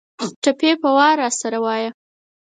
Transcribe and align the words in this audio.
ټپې 0.41 0.71
په 0.81 0.89
وار 0.97 1.15
راسره 1.21 1.57
وايه 1.65 1.89